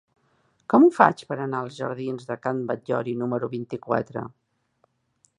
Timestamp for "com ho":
0.73-0.87